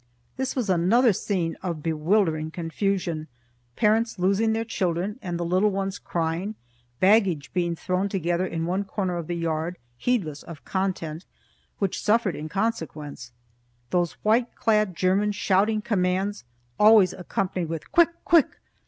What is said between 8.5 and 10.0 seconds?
one corner of the yard,